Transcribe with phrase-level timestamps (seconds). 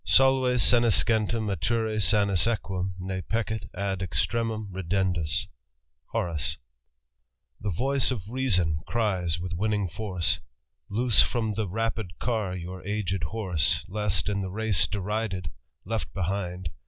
[0.03, 5.45] Solve senescentem mature sanus eguum, ne Peccet ad extremum ridendus*^
[6.07, 6.33] HOR«
[7.61, 10.39] ''The voice of reason cries with winning force.
[10.89, 15.51] Loose from the rapid car your aged horse, Lest, in the race derided,
[15.85, 16.69] left behind.